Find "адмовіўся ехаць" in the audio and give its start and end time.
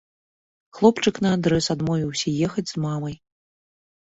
1.75-2.65